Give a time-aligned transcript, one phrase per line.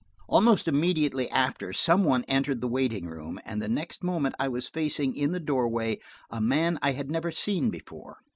[0.27, 4.67] Almost immediately after, some one entered the waiting room, and the next moment I was
[4.67, 5.99] facing, in the doorway,
[6.31, 8.17] a man I had never seen before.